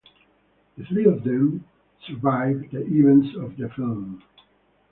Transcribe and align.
The 0.79 0.85
three 0.85 1.05
of 1.05 1.23
them 1.23 1.63
survive 2.07 2.71
the 2.71 2.81
events 2.87 3.35
of 3.37 3.55
the 3.55 3.69
film. 3.69 4.23